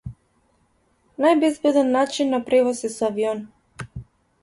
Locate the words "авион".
3.13-3.49